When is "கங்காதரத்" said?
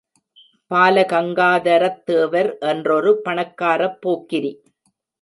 1.11-2.01